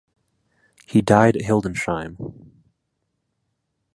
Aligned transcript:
He 0.87 1.03
died 1.03 1.35
at 1.35 1.43
Hildesheim. 1.43 2.17